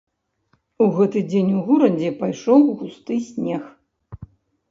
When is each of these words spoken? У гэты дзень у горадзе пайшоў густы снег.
У 0.83 0.85
гэты 0.95 1.21
дзень 1.33 1.51
у 1.59 1.59
горадзе 1.67 2.09
пайшоў 2.21 2.65
густы 2.79 3.15
снег. 3.29 3.63